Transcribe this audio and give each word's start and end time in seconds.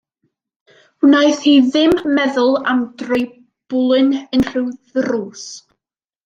Wnaeth 1.05 1.43
hi 1.49 1.53
ddim 1.65 1.93
meddwl 2.19 2.57
am 2.71 2.81
droi 3.03 3.21
bwlyn 3.75 4.11
unrhyw 4.39 4.65
ddrws. 4.73 5.47